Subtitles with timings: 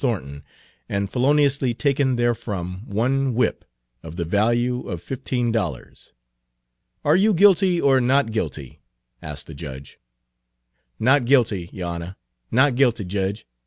[0.01, 0.41] Thornton,
[0.89, 3.63] and feloniously taken therefrom one whip,
[4.01, 6.11] of the value of fifteen dollars.
[7.05, 8.81] "Are you guilty or not guilty?"
[9.21, 9.99] asked the judge.
[10.97, 12.15] "Not guilty, yo' Honah;
[12.49, 13.45] not guilty, Jedge.